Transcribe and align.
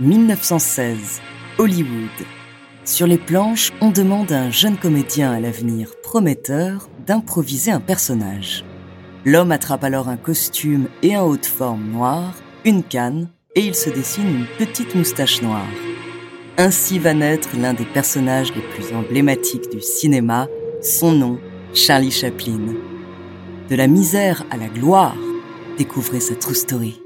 1916, 0.00 1.20
Hollywood. 1.58 2.08
Sur 2.86 3.06
les 3.06 3.18
planches, 3.18 3.70
on 3.82 3.90
demande 3.90 4.32
à 4.32 4.40
un 4.40 4.50
jeune 4.50 4.78
comédien 4.78 5.30
à 5.30 5.40
l'avenir 5.40 5.90
prometteur 6.02 6.88
d'improviser 7.06 7.70
un 7.70 7.80
personnage. 7.80 8.64
L'homme 9.26 9.52
attrape 9.52 9.84
alors 9.84 10.08
un 10.08 10.16
costume 10.16 10.88
et 11.02 11.14
un 11.14 11.22
haut 11.22 11.36
de 11.36 11.44
forme 11.44 11.90
noir, 11.90 12.32
une 12.64 12.82
canne, 12.82 13.28
et 13.54 13.60
il 13.60 13.74
se 13.74 13.90
dessine 13.90 14.26
une 14.26 14.46
petite 14.58 14.94
moustache 14.94 15.42
noire. 15.42 15.68
Ainsi 16.56 16.98
va 16.98 17.12
naître 17.12 17.50
l'un 17.58 17.74
des 17.74 17.84
personnages 17.84 18.54
les 18.54 18.62
plus 18.62 18.94
emblématiques 18.94 19.70
du 19.70 19.82
cinéma, 19.82 20.46
son 20.80 21.12
nom, 21.12 21.38
Charlie 21.74 22.10
Chaplin. 22.10 22.74
De 23.68 23.76
la 23.76 23.86
misère 23.86 24.44
à 24.50 24.56
la 24.56 24.68
gloire, 24.68 25.16
découvrez 25.76 26.20
sa 26.20 26.36
true 26.36 26.54
story. 26.54 27.02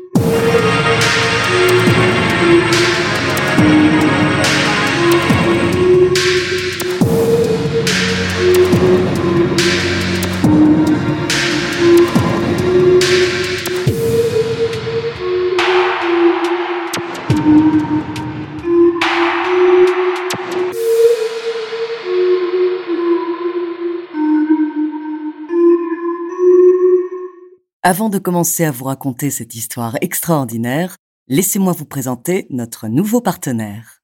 Avant 27.86 28.08
de 28.08 28.18
commencer 28.18 28.64
à 28.64 28.70
vous 28.70 28.86
raconter 28.86 29.30
cette 29.30 29.54
histoire 29.54 29.98
extraordinaire, 30.00 30.96
laissez-moi 31.28 31.72
vous 31.72 31.86
présenter 31.86 32.46
notre 32.50 32.88
nouveau 32.88 33.20
partenaire. 33.20 34.03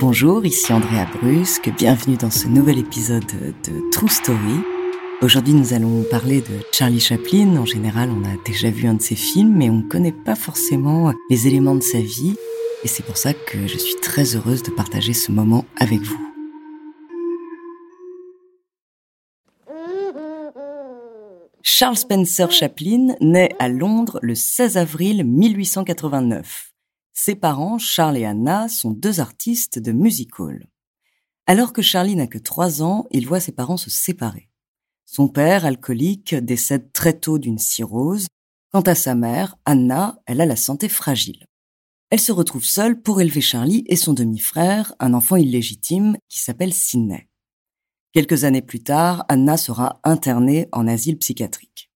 Bonjour, 0.00 0.46
ici 0.46 0.72
Andrea 0.72 1.06
Brusque, 1.12 1.72
bienvenue 1.76 2.16
dans 2.16 2.30
ce 2.30 2.46
nouvel 2.46 2.78
épisode 2.78 3.26
de 3.26 3.90
True 3.90 4.08
Story. 4.08 4.60
Aujourd'hui, 5.22 5.54
nous 5.54 5.72
allons 5.74 6.04
parler 6.04 6.40
de 6.40 6.60
Charlie 6.70 7.00
Chaplin. 7.00 7.56
En 7.56 7.64
général, 7.64 8.08
on 8.12 8.22
a 8.22 8.36
déjà 8.46 8.70
vu 8.70 8.86
un 8.86 8.94
de 8.94 9.02
ses 9.02 9.16
films, 9.16 9.56
mais 9.56 9.68
on 9.68 9.78
ne 9.78 9.88
connaît 9.88 10.12
pas 10.12 10.36
forcément 10.36 11.12
les 11.30 11.48
éléments 11.48 11.74
de 11.74 11.82
sa 11.82 11.98
vie. 11.98 12.36
Et 12.84 12.86
c'est 12.86 13.04
pour 13.04 13.16
ça 13.16 13.34
que 13.34 13.66
je 13.66 13.76
suis 13.76 13.96
très 13.96 14.36
heureuse 14.36 14.62
de 14.62 14.70
partager 14.70 15.14
ce 15.14 15.32
moment 15.32 15.64
avec 15.80 16.00
vous. 16.00 16.30
Charles 21.64 21.96
Spencer 21.96 22.52
Chaplin 22.52 23.16
naît 23.20 23.56
à 23.58 23.68
Londres 23.68 24.20
le 24.22 24.36
16 24.36 24.76
avril 24.76 25.24
1889. 25.24 26.67
Ses 27.20 27.34
parents, 27.34 27.78
Charles 27.78 28.16
et 28.16 28.24
Anna, 28.24 28.68
sont 28.68 28.92
deux 28.92 29.18
artistes 29.18 29.80
de 29.80 29.90
music 29.90 30.38
hall. 30.38 30.68
Alors 31.46 31.72
que 31.72 31.82
Charlie 31.82 32.14
n'a 32.14 32.28
que 32.28 32.38
trois 32.38 32.80
ans, 32.80 33.06
il 33.10 33.26
voit 33.26 33.40
ses 33.40 33.50
parents 33.50 33.76
se 33.76 33.90
séparer. 33.90 34.48
Son 35.04 35.26
père, 35.26 35.64
alcoolique, 35.64 36.36
décède 36.36 36.92
très 36.92 37.14
tôt 37.14 37.38
d'une 37.38 37.58
cirrhose. 37.58 38.28
Quant 38.70 38.82
à 38.82 38.94
sa 38.94 39.16
mère, 39.16 39.56
Anna, 39.64 40.20
elle 40.26 40.40
a 40.40 40.46
la 40.46 40.54
santé 40.54 40.88
fragile. 40.88 41.44
Elle 42.10 42.20
se 42.20 42.30
retrouve 42.30 42.64
seule 42.64 43.02
pour 43.02 43.20
élever 43.20 43.40
Charlie 43.40 43.82
et 43.88 43.96
son 43.96 44.12
demi-frère, 44.12 44.94
un 45.00 45.12
enfant 45.12 45.34
illégitime 45.34 46.16
qui 46.28 46.38
s'appelle 46.38 46.72
Sidney. 46.72 47.28
Quelques 48.12 48.44
années 48.44 48.62
plus 48.62 48.84
tard, 48.84 49.24
Anna 49.28 49.56
sera 49.56 49.98
internée 50.04 50.68
en 50.70 50.86
asile 50.86 51.18
psychiatrique. 51.18 51.87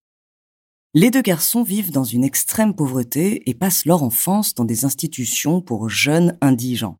Les 0.95 1.11
deux 1.11 1.23
garçons 1.23 1.63
vivent 1.63 1.91
dans 1.91 2.05
une 2.05 2.23
extrême 2.23 2.75
pauvreté 2.75 3.49
et 3.49 3.55
passent 3.55 3.87
leur 3.87 4.03
enfance 4.03 4.53
dans 4.53 4.67
des 4.67 4.85
institutions 4.85 5.63
pour 5.63 5.89
jeunes 5.89 6.37
indigents. 6.43 6.99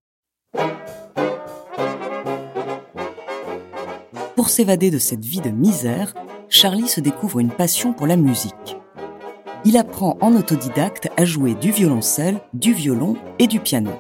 Pour 4.35 4.49
s'évader 4.49 4.91
de 4.91 4.97
cette 4.97 5.27
vie 5.27 5.43
de 5.43 5.51
misère, 5.51 6.15
Charlie 6.49 6.89
se 6.89 7.01
découvre 7.01 7.39
une 7.39 7.51
passion 7.51 7.93
pour 7.93 8.07
la 8.07 8.17
musique. 8.17 8.79
Il 9.67 9.77
apprend 9.77 10.17
en 10.23 10.35
autodidacte 10.37 11.11
à 11.19 11.27
jouer 11.27 11.55
du 11.55 11.71
violoncelle, 11.71 12.41
du 12.55 12.73
violon 12.73 13.19
et 13.39 13.47
du 13.47 13.61
piano. 13.61 13.93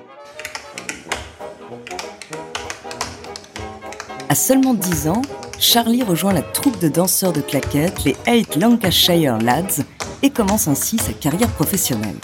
À 4.30 4.34
seulement 4.34 4.72
10 4.72 5.08
ans, 5.08 5.20
Charlie 5.62 6.02
rejoint 6.02 6.32
la 6.32 6.42
troupe 6.42 6.80
de 6.80 6.88
danseurs 6.88 7.32
de 7.32 7.40
claquettes, 7.40 8.02
les 8.02 8.16
Eight 8.26 8.56
Lancashire 8.56 9.38
Lads, 9.38 9.84
et 10.24 10.30
commence 10.30 10.66
ainsi 10.66 10.98
sa 10.98 11.12
carrière 11.12 11.50
professionnelle. 11.50 12.16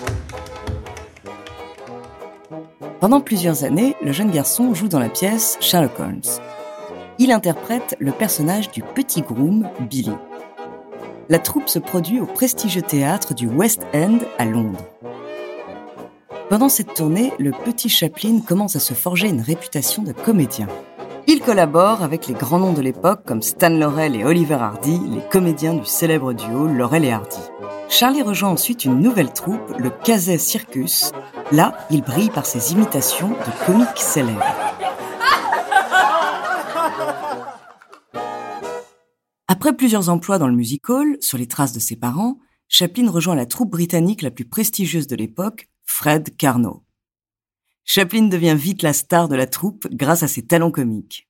Pendant 2.98 3.20
plusieurs 3.20 3.62
années, 3.62 3.94
le 4.02 4.10
jeune 4.10 4.32
garçon 4.32 4.74
joue 4.74 4.88
dans 4.88 4.98
la 4.98 5.08
pièce 5.08 5.56
Sherlock 5.60 6.00
Holmes. 6.00 6.20
Il 7.20 7.30
interprète 7.30 7.94
le 8.00 8.10
personnage 8.10 8.72
du 8.72 8.82
petit 8.82 9.22
groom 9.22 9.68
Billy. 9.88 10.10
La 11.28 11.38
troupe 11.38 11.68
se 11.68 11.78
produit 11.78 12.18
au 12.18 12.26
prestigieux 12.26 12.82
théâtre 12.82 13.34
du 13.34 13.46
West 13.46 13.82
End 13.94 14.18
à 14.38 14.46
Londres. 14.46 14.84
Pendant 16.50 16.68
cette 16.68 16.92
tournée, 16.92 17.32
le 17.38 17.52
petit 17.52 17.88
Chaplin 17.88 18.40
commence 18.40 18.74
à 18.74 18.80
se 18.80 18.94
forger 18.94 19.28
une 19.28 19.42
réputation 19.42 20.02
de 20.02 20.10
comédien. 20.10 20.66
Il 21.30 21.40
collabore 21.40 22.02
avec 22.02 22.26
les 22.26 22.32
grands 22.32 22.58
noms 22.58 22.72
de 22.72 22.80
l'époque 22.80 23.20
comme 23.26 23.42
Stan 23.42 23.68
Laurel 23.68 24.16
et 24.16 24.24
Oliver 24.24 24.54
Hardy, 24.54 24.98
les 25.10 25.20
comédiens 25.28 25.74
du 25.74 25.84
célèbre 25.84 26.32
duo 26.32 26.66
Laurel 26.66 27.04
et 27.04 27.10
Hardy. 27.10 27.42
Charlie 27.90 28.22
rejoint 28.22 28.48
ensuite 28.48 28.86
une 28.86 28.98
nouvelle 28.98 29.34
troupe, 29.34 29.76
le 29.78 29.90
Casey 29.90 30.38
Circus. 30.38 31.12
Là, 31.52 31.76
il 31.90 32.00
brille 32.00 32.30
par 32.30 32.46
ses 32.46 32.72
imitations 32.72 33.28
de 33.28 33.66
comiques 33.66 33.98
célèbres. 33.98 34.42
Après 39.48 39.76
plusieurs 39.76 40.08
emplois 40.08 40.38
dans 40.38 40.48
le 40.48 40.56
music 40.56 40.88
hall, 40.88 41.18
sur 41.20 41.36
les 41.36 41.46
traces 41.46 41.74
de 41.74 41.78
ses 41.78 41.96
parents, 41.96 42.38
Chaplin 42.68 43.10
rejoint 43.10 43.36
la 43.36 43.44
troupe 43.44 43.72
britannique 43.72 44.22
la 44.22 44.30
plus 44.30 44.46
prestigieuse 44.46 45.06
de 45.06 45.16
l'époque, 45.16 45.68
Fred 45.84 46.38
Carnot. 46.38 46.84
Chaplin 47.90 48.24
devient 48.24 48.54
vite 48.54 48.82
la 48.82 48.92
star 48.92 49.28
de 49.28 49.34
la 49.34 49.46
troupe 49.46 49.88
grâce 49.90 50.22
à 50.22 50.28
ses 50.28 50.42
talents 50.42 50.70
comiques. 50.70 51.26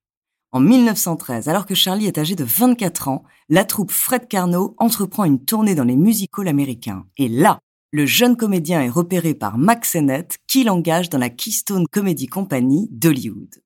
En 0.51 0.59
1913, 0.59 1.49
alors 1.49 1.67
que 1.67 1.77
Charlie 1.77 2.07
est 2.07 2.19
âgé 2.19 2.35
de 2.35 2.43
24 2.43 3.07
ans, 3.07 3.23
la 3.49 3.65
troupe 3.65 3.93
Fred 3.93 4.27
Carnot 4.27 4.75
entreprend 4.79 5.25
une 5.25 5.45
tournée 5.45 5.77
dans 5.77 5.85
les 5.85 5.95
music 5.95 6.33
halls 6.37 6.49
américains. 6.49 7.07
Et 7.17 7.29
là, 7.29 7.61
le 7.93 8.07
jeune 8.07 8.37
comédien 8.37 8.83
est 8.83 8.89
repéré 8.89 9.35
par 9.35 9.57
Max 9.57 9.91
Sennett, 9.91 10.37
qui 10.49 10.65
l'engage 10.65 11.11
dans 11.11 11.19
la 11.19 11.31
Keystone 11.31 11.87
Comedy 11.93 12.27
Company 12.27 12.89
d'Hollywood. 12.91 13.63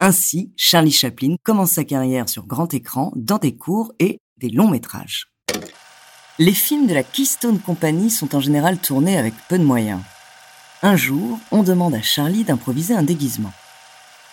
Ainsi, 0.00 0.54
Charlie 0.56 0.90
Chaplin 0.90 1.36
commence 1.42 1.72
sa 1.72 1.84
carrière 1.84 2.30
sur 2.30 2.46
grand 2.46 2.72
écran, 2.72 3.12
dans 3.14 3.36
des 3.36 3.56
courts 3.56 3.92
et 3.98 4.20
des 4.38 4.48
longs 4.48 4.70
métrages. 4.70 5.26
Les 6.38 6.54
films 6.54 6.86
de 6.86 6.94
la 6.94 7.02
Keystone 7.02 7.60
Company 7.60 8.08
sont 8.08 8.34
en 8.34 8.40
général 8.40 8.78
tournés 8.78 9.18
avec 9.18 9.34
peu 9.50 9.58
de 9.58 9.64
moyens. 9.64 10.00
Un 10.84 10.96
jour, 10.96 11.38
on 11.52 11.62
demande 11.62 11.94
à 11.94 12.02
Charlie 12.02 12.42
d'improviser 12.42 12.92
un 12.92 13.04
déguisement. 13.04 13.52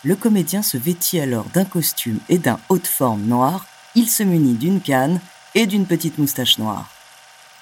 Le 0.03 0.15
comédien 0.15 0.63
se 0.63 0.77
vêtit 0.77 1.19
alors 1.19 1.45
d'un 1.49 1.63
costume 1.63 2.19
et 2.27 2.39
d'un 2.39 2.59
haut 2.69 2.79
de 2.79 2.87
forme 2.87 3.21
noir, 3.21 3.67
il 3.93 4.09
se 4.09 4.23
munit 4.23 4.55
d'une 4.55 4.81
canne 4.81 5.21
et 5.53 5.67
d'une 5.67 5.85
petite 5.85 6.17
moustache 6.17 6.57
noire. 6.57 6.89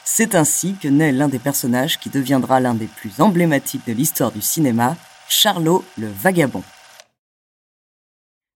C'est 0.06 0.36
ainsi 0.36 0.75
que 0.75 0.88
naît 0.88 1.12
l'un 1.12 1.28
des 1.28 1.38
personnages 1.38 2.00
qui 2.00 2.10
deviendra 2.10 2.62
l'un 2.62 2.75
des 2.75 2.88
plus 2.88 3.19
emblématiques 3.19 3.86
de 3.86 3.92
l'histoire 3.92 4.31
du 4.31 4.42
cinéma, 4.42 4.95
Charlot 5.28 5.84
le 5.98 6.07
Vagabond. 6.07 6.63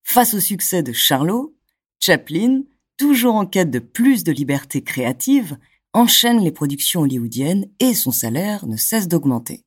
Face 0.03 0.33
au 0.33 0.39
succès 0.39 0.81
de 0.81 0.93
Charlot, 0.93 1.53
Chaplin, 1.99 2.61
toujours 2.95 3.35
en 3.35 3.45
quête 3.45 3.69
de 3.69 3.79
plus 3.79 4.23
de 4.23 4.31
liberté 4.31 4.81
créative, 4.81 5.57
enchaîne 5.91 6.39
les 6.41 6.53
productions 6.53 7.01
hollywoodiennes 7.01 7.65
et 7.81 7.93
son 7.93 8.11
salaire 8.11 8.65
ne 8.65 8.77
cesse 8.77 9.09
d'augmenter. 9.09 9.65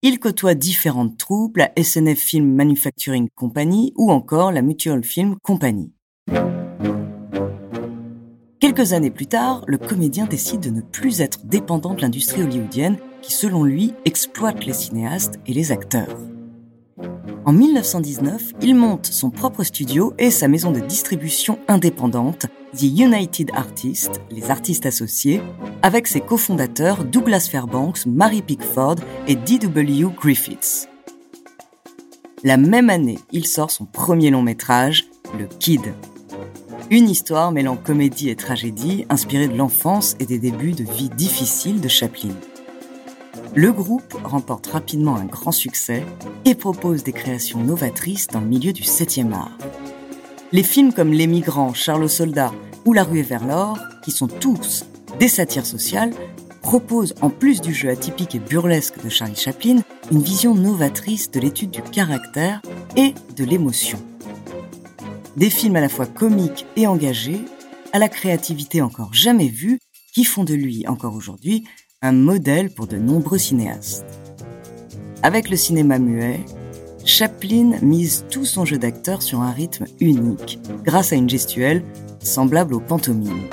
Il 0.00 0.20
côtoie 0.20 0.54
différentes 0.54 1.18
troupes, 1.18 1.56
la 1.56 1.72
SNF 1.76 2.20
Film 2.20 2.54
Manufacturing 2.54 3.28
Company 3.34 3.92
ou 3.96 4.12
encore 4.12 4.52
la 4.52 4.62
Mutual 4.62 5.02
Film 5.02 5.34
Company. 5.42 5.92
Quelques 8.60 8.92
années 8.92 9.10
plus 9.10 9.26
tard, 9.26 9.64
le 9.66 9.76
comédien 9.76 10.26
décide 10.26 10.60
de 10.60 10.70
ne 10.70 10.82
plus 10.82 11.20
être 11.20 11.44
dépendant 11.46 11.94
de 11.94 12.02
l'industrie 12.02 12.44
hollywoodienne 12.44 12.98
qui, 13.22 13.32
selon 13.32 13.64
lui, 13.64 13.92
exploite 14.04 14.64
les 14.64 14.72
cinéastes 14.72 15.40
et 15.46 15.52
les 15.52 15.72
acteurs. 15.72 16.16
En 17.48 17.52
1919, 17.52 18.52
il 18.60 18.74
monte 18.74 19.06
son 19.06 19.30
propre 19.30 19.64
studio 19.64 20.12
et 20.18 20.30
sa 20.30 20.48
maison 20.48 20.70
de 20.70 20.80
distribution 20.80 21.58
indépendante, 21.66 22.44
The 22.76 22.82
United 22.82 23.52
Artists, 23.54 24.20
les 24.30 24.50
artistes 24.50 24.84
associés, 24.84 25.40
avec 25.80 26.08
ses 26.08 26.20
cofondateurs 26.20 27.06
Douglas 27.06 27.48
Fairbanks, 27.50 28.04
Mary 28.04 28.42
Pickford 28.42 28.96
et 29.26 29.34
D.W. 29.34 30.08
Griffiths. 30.20 30.90
La 32.44 32.58
même 32.58 32.90
année, 32.90 33.18
il 33.32 33.46
sort 33.46 33.70
son 33.70 33.86
premier 33.86 34.28
long 34.28 34.42
métrage, 34.42 35.06
Le 35.38 35.46
Kid. 35.46 35.94
Une 36.90 37.08
histoire 37.08 37.50
mêlant 37.50 37.76
comédie 37.76 38.28
et 38.28 38.36
tragédie, 38.36 39.06
inspirée 39.08 39.48
de 39.48 39.56
l'enfance 39.56 40.16
et 40.20 40.26
des 40.26 40.38
débuts 40.38 40.72
de 40.72 40.84
vie 40.84 41.08
difficiles 41.08 41.80
de 41.80 41.88
Chaplin. 41.88 42.34
Le 43.60 43.72
groupe 43.72 44.14
remporte 44.22 44.68
rapidement 44.68 45.16
un 45.16 45.24
grand 45.24 45.50
succès 45.50 46.06
et 46.44 46.54
propose 46.54 47.02
des 47.02 47.10
créations 47.10 47.58
novatrices 47.58 48.28
dans 48.28 48.38
le 48.38 48.46
milieu 48.46 48.72
du 48.72 48.84
7e 48.84 49.32
art. 49.32 49.58
Les 50.52 50.62
films 50.62 50.92
comme 50.92 51.12
Les 51.12 51.26
Migrants, 51.26 51.74
Charles 51.74 52.08
Soldat 52.08 52.52
ou 52.84 52.92
La 52.92 53.02
Rue 53.02 53.22
vers 53.22 53.44
l'or, 53.44 53.76
qui 54.04 54.12
sont 54.12 54.28
tous 54.28 54.84
des 55.18 55.26
satires 55.26 55.66
sociales, 55.66 56.12
proposent, 56.62 57.16
en 57.20 57.30
plus 57.30 57.60
du 57.60 57.74
jeu 57.74 57.88
atypique 57.88 58.36
et 58.36 58.38
burlesque 58.38 59.02
de 59.02 59.08
Charlie 59.08 59.34
Chaplin, 59.34 59.80
une 60.12 60.22
vision 60.22 60.54
novatrice 60.54 61.28
de 61.32 61.40
l'étude 61.40 61.72
du 61.72 61.82
caractère 61.82 62.62
et 62.94 63.12
de 63.34 63.44
l'émotion. 63.44 63.98
Des 65.36 65.50
films 65.50 65.74
à 65.74 65.80
la 65.80 65.88
fois 65.88 66.06
comiques 66.06 66.64
et 66.76 66.86
engagés, 66.86 67.40
à 67.92 67.98
la 67.98 68.08
créativité 68.08 68.82
encore 68.82 69.14
jamais 69.14 69.48
vue, 69.48 69.80
qui 70.14 70.22
font 70.22 70.44
de 70.44 70.54
lui, 70.54 70.86
encore 70.86 71.16
aujourd'hui, 71.16 71.64
un 72.00 72.12
modèle 72.12 72.70
pour 72.70 72.86
de 72.86 72.96
nombreux 72.96 73.38
cinéastes. 73.38 74.06
Avec 75.24 75.50
le 75.50 75.56
cinéma 75.56 75.98
muet, 75.98 76.44
Chaplin 77.04 77.80
mise 77.82 78.24
tout 78.30 78.44
son 78.44 78.64
jeu 78.64 78.78
d'acteur 78.78 79.20
sur 79.20 79.40
un 79.40 79.50
rythme 79.50 79.86
unique, 79.98 80.60
grâce 80.84 81.12
à 81.12 81.16
une 81.16 81.28
gestuelle 81.28 81.82
semblable 82.20 82.74
aux 82.74 82.80
pantomimes. 82.80 83.48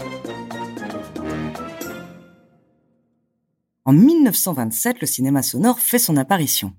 En 3.86 3.94
1927, 3.94 5.02
le 5.02 5.08
cinéma 5.08 5.42
sonore 5.42 5.80
fait 5.80 6.00
son 6.00 6.16
apparition. 6.16 6.74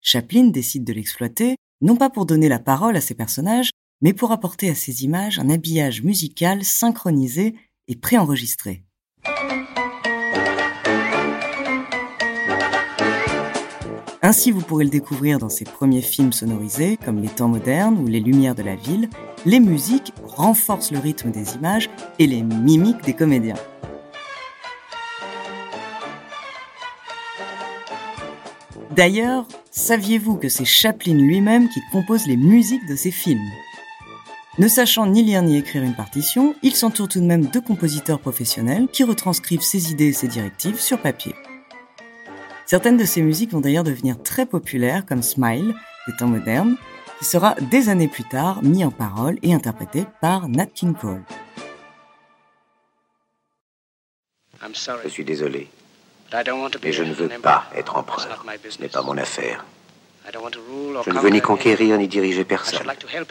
Chaplin 0.00 0.44
décide 0.48 0.84
de 0.84 0.92
l'exploiter, 0.92 1.56
non 1.82 1.94
pas 1.94 2.10
pour 2.10 2.26
donner 2.26 2.48
la 2.48 2.58
parole 2.58 2.96
à 2.96 3.00
ses 3.00 3.14
personnages, 3.14 3.70
mais 4.00 4.12
pour 4.12 4.32
apporter 4.32 4.70
à 4.70 4.74
ses 4.74 5.04
images 5.04 5.38
un 5.38 5.50
habillage 5.50 6.02
musical 6.02 6.64
synchronisé 6.64 7.54
et 7.86 7.94
préenregistré. 7.94 8.84
Ainsi, 14.30 14.52
vous 14.52 14.60
pourrez 14.60 14.84
le 14.84 14.90
découvrir 14.90 15.40
dans 15.40 15.48
ses 15.48 15.64
premiers 15.64 16.02
films 16.02 16.32
sonorisés, 16.32 16.96
comme 17.04 17.20
Les 17.20 17.26
temps 17.26 17.48
modernes 17.48 17.98
ou 17.98 18.06
Les 18.06 18.20
lumières 18.20 18.54
de 18.54 18.62
la 18.62 18.76
ville. 18.76 19.10
Les 19.44 19.58
musiques 19.58 20.12
renforcent 20.22 20.92
le 20.92 21.00
rythme 21.00 21.32
des 21.32 21.56
images 21.56 21.90
et 22.20 22.28
les 22.28 22.42
mimiques 22.42 23.02
des 23.02 23.14
comédiens. 23.14 23.56
D'ailleurs, 28.94 29.48
saviez-vous 29.72 30.36
que 30.36 30.48
c'est 30.48 30.64
Chaplin 30.64 31.14
lui-même 31.14 31.68
qui 31.68 31.80
compose 31.90 32.28
les 32.28 32.36
musiques 32.36 32.86
de 32.88 32.94
ses 32.94 33.10
films? 33.10 33.50
Ne 34.60 34.68
sachant 34.68 35.06
ni 35.06 35.24
lire 35.24 35.42
ni 35.42 35.56
écrire 35.56 35.82
une 35.82 35.96
partition, 35.96 36.54
il 36.62 36.76
s'entoure 36.76 37.08
tout 37.08 37.18
de 37.18 37.26
même 37.26 37.46
de 37.46 37.58
compositeurs 37.58 38.20
professionnels 38.20 38.86
qui 38.92 39.02
retranscrivent 39.02 39.60
ses 39.60 39.90
idées 39.90 40.10
et 40.10 40.12
ses 40.12 40.28
directives 40.28 40.78
sur 40.78 41.02
papier. 41.02 41.34
Certaines 42.70 42.96
de 42.96 43.04
ces 43.04 43.20
musiques 43.20 43.50
vont 43.50 43.58
d'ailleurs 43.58 43.82
devenir 43.82 44.22
très 44.22 44.46
populaires, 44.46 45.04
comme 45.04 45.24
Smile, 45.24 45.74
des 46.06 46.14
temps 46.14 46.28
modernes, 46.28 46.76
qui 47.18 47.24
sera 47.24 47.56
des 47.56 47.88
années 47.88 48.06
plus 48.06 48.22
tard 48.22 48.62
mis 48.62 48.84
en 48.84 48.92
parole 48.92 49.38
et 49.42 49.52
interprété 49.52 50.04
par 50.20 50.48
Nat 50.48 50.66
King 50.66 50.94
Cole. 50.94 51.24
Je 54.62 55.08
suis 55.08 55.24
désolé, 55.24 55.68
mais 56.32 56.92
je 56.92 57.02
ne 57.02 57.12
veux 57.12 57.28
pas 57.42 57.64
être 57.74 57.96
empereur. 57.96 58.44
Ce 58.68 58.80
n'est 58.80 58.88
pas 58.88 59.02
mon 59.02 59.18
affaire. 59.18 59.64
Je 60.32 61.10
ne 61.10 61.18
veux 61.18 61.30
ni 61.30 61.40
conquérir 61.40 61.98
ni 61.98 62.06
diriger 62.06 62.44
personne. 62.44 62.86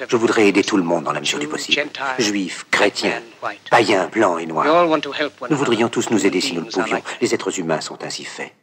Je 0.09 0.17
voudrais 0.17 0.49
aider 0.49 0.65
tout 0.65 0.75
le 0.75 0.83
monde 0.83 1.05
dans 1.05 1.13
la 1.13 1.21
mesure 1.21 1.39
du 1.39 1.47
possible. 1.47 1.81
Juifs, 2.17 2.65
chrétiens, 2.69 3.21
païens, 3.71 4.09
blancs 4.11 4.41
et 4.41 4.47
noirs. 4.47 4.85
Nous 5.49 5.55
voudrions 5.55 5.87
tous 5.87 6.09
nous 6.09 6.25
aider 6.25 6.41
si 6.41 6.55
nous 6.55 6.65
le 6.65 6.67
pouvions. 6.69 7.01
Les 7.21 7.33
êtres 7.33 7.57
humains 7.57 7.79
sont 7.79 8.03
ainsi 8.03 8.25
faits. 8.25 8.53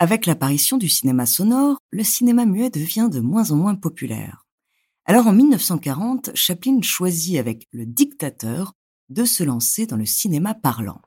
Avec 0.00 0.26
l'apparition 0.26 0.76
du 0.76 0.88
cinéma 0.88 1.26
sonore, 1.26 1.78
le 1.90 2.04
cinéma 2.04 2.46
muet 2.46 2.70
devient 2.70 3.08
de 3.10 3.18
moins 3.18 3.50
en 3.50 3.56
moins 3.56 3.74
populaire. 3.74 4.46
Alors 5.06 5.26
en 5.26 5.32
1940, 5.32 6.30
Chaplin 6.34 6.80
choisit 6.82 7.36
avec 7.36 7.66
Le 7.72 7.84
Dictateur 7.84 8.74
de 9.08 9.24
se 9.24 9.42
lancer 9.42 9.86
dans 9.86 9.96
le 9.96 10.04
cinéma 10.04 10.54
parlant. 10.54 11.00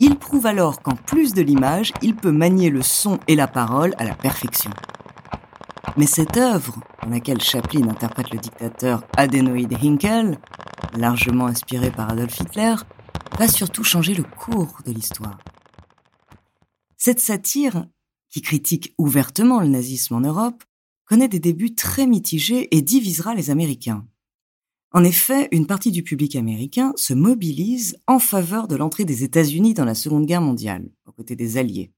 Il 0.00 0.16
prouve 0.16 0.46
alors 0.46 0.82
qu'en 0.82 0.96
plus 0.96 1.34
de 1.34 1.42
l'image, 1.42 1.92
il 2.02 2.16
peut 2.16 2.32
manier 2.32 2.68
le 2.68 2.82
son 2.82 3.20
et 3.28 3.36
la 3.36 3.46
parole 3.46 3.94
à 3.98 4.04
la 4.04 4.16
perfection. 4.16 4.72
Mais 5.96 6.06
cette 6.06 6.36
œuvre, 6.36 6.80
dans 7.04 7.10
laquelle 7.10 7.40
Chaplin 7.40 7.88
interprète 7.88 8.32
le 8.32 8.40
dictateur 8.40 9.04
Adenoid 9.16 9.72
Hinkel, 9.72 10.36
largement 10.96 11.46
inspiré 11.46 11.92
par 11.92 12.10
Adolf 12.10 12.40
Hitler, 12.40 12.74
va 13.38 13.46
surtout 13.46 13.84
changer 13.84 14.14
le 14.14 14.24
cours 14.24 14.78
de 14.84 14.90
l'histoire. 14.90 15.38
Cette 16.96 17.20
satire 17.20 17.86
qui 18.32 18.40
critique 18.40 18.94
ouvertement 18.98 19.60
le 19.60 19.68
nazisme 19.68 20.14
en 20.14 20.20
Europe, 20.20 20.64
connaît 21.04 21.28
des 21.28 21.38
débuts 21.38 21.74
très 21.74 22.06
mitigés 22.06 22.74
et 22.74 22.80
divisera 22.80 23.34
les 23.34 23.50
Américains. 23.50 24.08
En 24.90 25.04
effet, 25.04 25.48
une 25.52 25.66
partie 25.66 25.90
du 25.90 26.02
public 26.02 26.34
américain 26.36 26.92
se 26.96 27.14
mobilise 27.14 27.98
en 28.06 28.18
faveur 28.18 28.68
de 28.68 28.76
l'entrée 28.76 29.04
des 29.04 29.22
États-Unis 29.22 29.74
dans 29.74 29.84
la 29.84 29.94
Seconde 29.94 30.26
Guerre 30.26 30.40
mondiale, 30.40 30.90
aux 31.06 31.12
côtés 31.12 31.36
des 31.36 31.58
Alliés, 31.58 31.92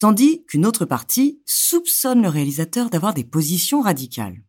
tandis 0.00 0.44
qu'une 0.46 0.66
autre 0.66 0.84
partie 0.84 1.40
soupçonne 1.46 2.22
le 2.22 2.28
réalisateur 2.28 2.90
d'avoir 2.90 3.14
des 3.14 3.24
positions 3.24 3.80
radicales. 3.80 4.42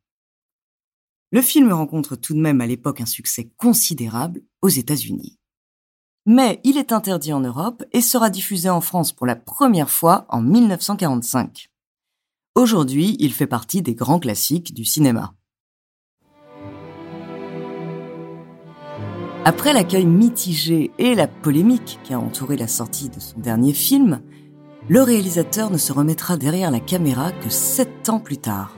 Le 1.32 1.42
film 1.42 1.72
rencontre 1.72 2.16
tout 2.16 2.34
de 2.34 2.42
même 2.42 2.62
à 2.62 2.68
l'époque 2.68 3.02
un 3.02 3.08
succès 3.08 3.52
considérable 3.58 4.44
aux 4.62 4.70
États-Unis 4.70 5.40
mais 6.26 6.60
il 6.64 6.78
est 6.78 6.92
interdit 6.92 7.34
en 7.34 7.42
Europe 7.42 7.84
et 7.92 8.02
sera 8.02 8.30
diffusé 8.30 8.70
en 8.70 8.82
France 8.82 9.12
pour 9.12 9.26
la 9.26 9.36
première 9.36 9.90
fois 9.90 10.26
en 10.30 10.42
1945. 10.42 11.70
Aujourd'hui, 12.56 13.16
il 13.20 13.34
fait 13.34 13.48
partie 13.48 13.82
des 13.82 13.96
grands 13.96 14.20
classiques 14.20 14.74
du 14.74 14.86
cinéma. 14.86 15.34
Après 19.46 19.74
l'accueil 19.74 20.06
mitigé 20.06 20.92
et 20.98 21.16
la 21.16 21.28
polémique 21.28 22.00
qui 22.04 22.14
a 22.14 22.20
entouré 22.20 22.56
la 22.56 22.68
sortie 22.68 23.10
de 23.10 23.20
son 23.20 23.40
dernier 23.40 23.74
film, 23.74 24.22
le 24.88 25.02
réalisateur 25.02 25.70
ne 25.70 25.78
se 25.78 25.92
remettra 25.92 26.38
derrière 26.38 26.72
la 26.72 26.80
caméra 26.80 27.32
que 27.32 27.50
sept 27.50 28.08
ans 28.08 28.20
plus 28.20 28.38
tard. 28.38 28.78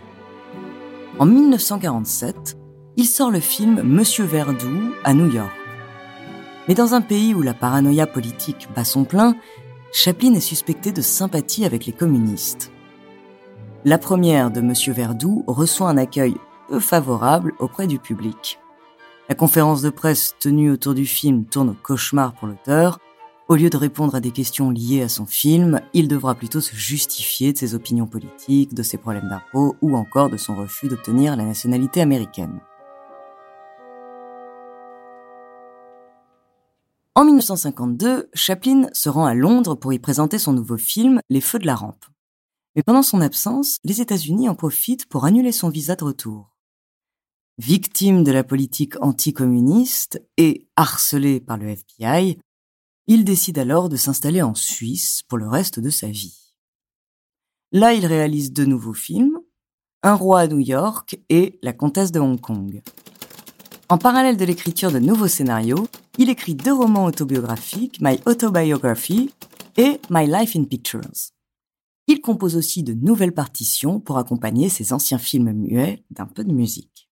En 1.19 1.25
1947, 1.25 2.57
il 2.97 3.05
sort 3.05 3.29
le 3.29 3.39
film 3.39 3.81
Monsieur 3.83 4.25
Verdoux 4.25 4.93
à 5.03 5.13
New 5.13 5.31
York. 5.31 5.64
Mais 6.67 6.73
dans 6.73 6.93
un 6.93 7.01
pays 7.01 7.33
où 7.33 7.41
la 7.41 7.53
paranoïa 7.53 8.07
politique 8.07 8.67
bat 8.75 8.85
son 8.85 9.03
plein, 9.03 9.35
Chaplin 9.91 10.33
est 10.33 10.39
suspecté 10.39 10.91
de 10.91 11.01
sympathie 11.01 11.63
avec 11.63 11.85
les 11.85 11.93
communistes. 11.93 12.71
La 13.85 13.97
première 13.97 14.49
de 14.49 14.61
Monsieur 14.61 14.93
Verdoux 14.93 15.43
reçoit 15.47 15.89
un 15.89 15.97
accueil 15.97 16.35
peu 16.67 16.79
favorable 16.79 17.53
auprès 17.59 17.85
du 17.85 17.99
public. 17.99 18.59
La 19.29 19.35
conférence 19.35 19.81
de 19.81 19.89
presse 19.89 20.35
tenue 20.39 20.71
autour 20.71 20.95
du 20.95 21.05
film 21.05 21.45
tourne 21.45 21.69
au 21.69 21.75
cauchemar 21.75 22.33
pour 22.33 22.47
l'auteur. 22.47 22.99
Au 23.47 23.55
lieu 23.55 23.69
de 23.69 23.77
répondre 23.77 24.15
à 24.15 24.19
des 24.19 24.31
questions 24.31 24.71
liées 24.71 25.03
à 25.03 25.09
son 25.09 25.27
film, 25.27 25.81
il 25.93 26.07
devra 26.07 26.33
plutôt 26.33 26.61
se 26.61 26.75
justifier 26.75 27.53
de 27.53 27.57
ses 27.59 27.75
opinions 27.75 28.07
politiques, 28.07 28.73
de 28.73 28.81
ses 28.81 28.97
problèmes 28.97 29.29
d'impôts 29.29 29.75
ou 29.81 29.95
encore 29.95 30.29
de 30.29 30.37
son 30.37 30.55
refus 30.55 30.87
d'obtenir 30.87 31.35
la 31.35 31.45
nationalité 31.45 32.01
américaine. 32.01 32.59
En 37.17 37.23
1952, 37.23 38.29
Chaplin 38.33 38.89
se 38.91 39.07
rend 39.07 39.25
à 39.25 39.33
Londres 39.33 39.75
pour 39.75 39.93
y 39.93 39.99
présenter 39.99 40.37
son 40.37 40.51
nouveau 40.51 40.75
film 40.75 41.21
Les 41.29 41.39
Feux 41.39 41.59
de 41.59 41.65
la 41.65 41.75
Rampe. 41.75 42.03
Mais 42.75 42.83
pendant 42.83 43.03
son 43.03 43.21
absence, 43.21 43.77
les 43.85 44.01
États-Unis 44.01 44.49
en 44.49 44.55
profitent 44.55 45.05
pour 45.05 45.23
annuler 45.23 45.53
son 45.53 45.69
visa 45.69 45.95
de 45.95 46.03
retour. 46.03 46.57
Victime 47.57 48.25
de 48.25 48.33
la 48.33 48.43
politique 48.43 49.01
anticommuniste 49.01 50.21
et 50.35 50.67
harcelé 50.75 51.39
par 51.39 51.55
le 51.55 51.69
FBI, 51.69 52.37
il 53.07 53.23
décide 53.23 53.59
alors 53.59 53.87
de 53.87 53.95
s'installer 53.95 54.41
en 54.41 54.53
Suisse 54.53 55.23
pour 55.29 55.37
le 55.37 55.47
reste 55.47 55.79
de 55.79 55.89
sa 55.89 56.07
vie. 56.07 56.53
Là, 57.71 57.93
il 57.93 58.05
réalise 58.05 58.51
deux 58.51 58.65
nouveaux 58.65 58.93
films, 58.93 59.39
Un 60.03 60.15
roi 60.15 60.41
à 60.41 60.47
New 60.47 60.59
York 60.59 61.17
et 61.29 61.59
La 61.63 61.71
comtesse 61.71 62.11
de 62.11 62.19
Hong 62.19 62.41
Kong. 62.41 62.81
En 63.87 63.97
parallèle 63.97 64.35
de 64.35 64.43
l'écriture 64.43 64.91
de 64.91 64.99
nouveaux 64.99 65.29
scénarios, 65.29 65.87
il 66.17 66.29
écrit 66.29 66.55
deux 66.55 66.73
romans 66.73 67.05
autobiographiques, 67.05 67.99
My 68.01 68.19
Autobiography 68.25 69.31
et 69.77 69.99
My 70.09 70.25
Life 70.27 70.55
in 70.55 70.63
Pictures. 70.63 71.31
Il 72.07 72.21
compose 72.21 72.55
aussi 72.55 72.83
de 72.83 72.93
nouvelles 72.93 73.33
partitions 73.33 73.99
pour 73.99 74.17
accompagner 74.17 74.69
ses 74.69 74.93
anciens 74.93 75.17
films 75.17 75.51
muets 75.51 76.03
d'un 76.11 76.27
peu 76.27 76.43
de 76.43 76.53
musique. 76.53 77.09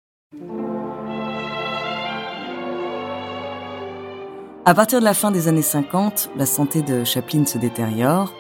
À 4.65 4.75
partir 4.75 5.01
de 5.01 5.05
la 5.05 5.15
fin 5.15 5.31
des 5.31 5.49
années 5.49 5.63
50, 5.63 6.31
la 6.37 6.47
santé 6.47 6.83
de 6.83 7.05
Chaplin 7.05 7.45
se 7.47 7.59
détériore. 7.59 8.35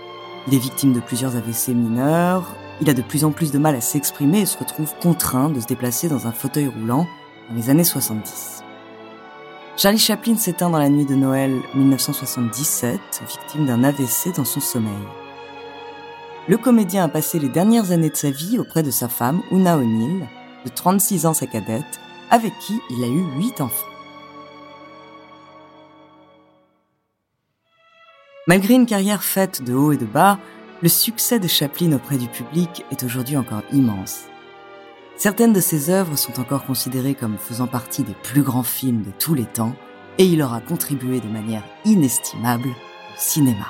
Il 0.48 0.54
est 0.54 0.58
victime 0.58 0.92
de 0.92 1.00
plusieurs 1.00 1.36
AVC 1.36 1.68
mineurs. 1.68 2.54
Il 2.80 2.90
a 2.90 2.94
de 2.94 3.02
plus 3.02 3.24
en 3.24 3.32
plus 3.32 3.52
de 3.52 3.58
mal 3.58 3.74
à 3.74 3.80
s'exprimer 3.80 4.40
et 4.40 4.46
se 4.46 4.58
retrouve 4.58 4.94
contraint 5.00 5.50
de 5.50 5.60
se 5.60 5.66
déplacer 5.66 6.08
dans 6.08 6.26
un 6.26 6.32
fauteuil 6.32 6.66
roulant 6.66 7.06
dans 7.48 7.54
les 7.54 7.70
années 7.70 7.84
70. 7.84 8.55
Charlie 9.78 9.98
Chaplin 9.98 10.36
s'éteint 10.36 10.70
dans 10.70 10.78
la 10.78 10.88
nuit 10.88 11.04
de 11.04 11.14
Noël 11.14 11.60
1977, 11.74 12.98
victime 13.28 13.66
d'un 13.66 13.84
AVC 13.84 14.34
dans 14.34 14.46
son 14.46 14.60
sommeil. 14.60 14.94
Le 16.48 16.56
comédien 16.56 17.04
a 17.04 17.08
passé 17.08 17.38
les 17.38 17.50
dernières 17.50 17.90
années 17.90 18.08
de 18.08 18.16
sa 18.16 18.30
vie 18.30 18.58
auprès 18.58 18.82
de 18.82 18.90
sa 18.90 19.10
femme, 19.10 19.42
Una 19.50 19.76
O'Neill, 19.76 20.26
de 20.64 20.70
36 20.70 21.26
ans 21.26 21.34
sa 21.34 21.46
cadette, 21.46 22.00
avec 22.30 22.54
qui 22.58 22.80
il 22.88 23.04
a 23.04 23.06
eu 23.06 23.22
8 23.36 23.60
enfants. 23.60 23.86
Malgré 28.46 28.74
une 28.74 28.86
carrière 28.86 29.22
faite 29.22 29.62
de 29.62 29.74
haut 29.74 29.92
et 29.92 29.98
de 29.98 30.06
bas, 30.06 30.38
le 30.80 30.88
succès 30.88 31.38
de 31.38 31.48
Chaplin 31.48 31.92
auprès 31.92 32.16
du 32.16 32.28
public 32.28 32.82
est 32.90 33.04
aujourd'hui 33.04 33.36
encore 33.36 33.62
immense. 33.72 34.24
Certaines 35.18 35.54
de 35.54 35.60
ses 35.60 35.88
œuvres 35.88 36.16
sont 36.16 36.38
encore 36.40 36.66
considérées 36.66 37.14
comme 37.14 37.38
faisant 37.38 37.66
partie 37.66 38.02
des 38.02 38.14
plus 38.22 38.42
grands 38.42 38.62
films 38.62 39.02
de 39.02 39.10
tous 39.18 39.32
les 39.32 39.46
temps, 39.46 39.74
et 40.18 40.26
il 40.26 40.42
aura 40.42 40.60
contribué 40.60 41.20
de 41.20 41.28
manière 41.28 41.64
inestimable 41.86 42.68
au 42.68 42.72
cinéma. 43.16 43.66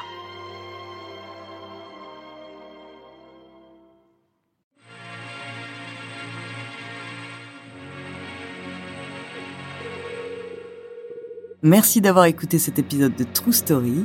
Merci 11.62 12.00
d'avoir 12.00 12.26
écouté 12.26 12.58
cet 12.58 12.78
épisode 12.78 13.14
de 13.14 13.24
True 13.24 13.52
Story. 13.52 14.04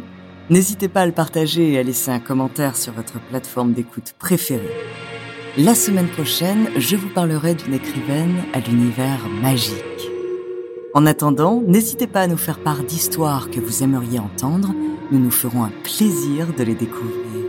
N'hésitez 0.50 0.88
pas 0.88 1.02
à 1.02 1.06
le 1.06 1.12
partager 1.12 1.74
et 1.74 1.80
à 1.80 1.84
laisser 1.84 2.12
un 2.12 2.20
commentaire 2.20 2.76
sur 2.76 2.94
votre 2.94 3.20
plateforme 3.20 3.74
d'écoute 3.74 4.14
préférée. 4.18 5.11
La 5.58 5.76
semaine 5.76 6.08
prochaine, 6.08 6.70
je 6.78 6.96
vous 6.96 7.10
parlerai 7.10 7.56
d'une 7.56 7.74
écrivaine 7.74 8.44
à 8.54 8.62
l'univers 8.62 9.28
magique. 9.42 10.10
En 10.94 11.06
attendant, 11.06 11.62
n'hésitez 11.68 12.08
pas 12.08 12.22
à 12.22 12.28
nous 12.28 12.38
faire 12.38 12.60
part 12.60 12.84
d'histoires 12.84 13.52
que 13.52 13.60
vous 13.60 13.84
aimeriez 13.84 14.18
entendre. 14.18 14.74
Nous 15.12 15.20
nous 15.20 15.30
ferons 15.30 15.66
un 15.66 15.72
plaisir 15.84 16.54
de 16.58 16.64
les 16.64 16.76
découvrir. 16.76 17.41